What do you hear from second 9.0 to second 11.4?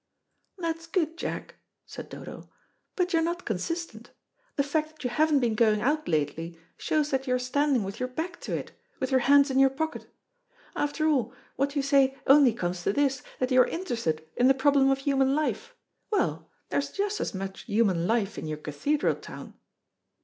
your hands in your pocket. After all,